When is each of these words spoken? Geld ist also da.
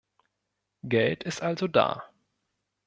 Geld 0.81 1.25
ist 1.25 1.43
also 1.43 1.67
da. 1.67 2.03